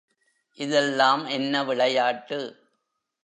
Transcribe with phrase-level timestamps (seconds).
[0.59, 2.39] இதெல்லாம் என்ன விளையாட்டு!